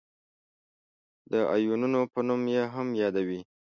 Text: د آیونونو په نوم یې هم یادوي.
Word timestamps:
د 1.31 1.33
آیونونو 1.55 1.99
په 2.13 2.19
نوم 2.27 2.41
یې 2.55 2.63
هم 2.73 2.87
یادوي. 3.01 3.41